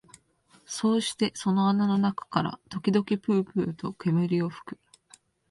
[0.65, 4.79] そうしてその穴の中から時々ぷうぷうと煙を吹く